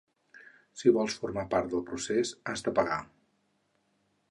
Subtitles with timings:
[0.79, 2.99] Si vols formar part del procés, has de pagar.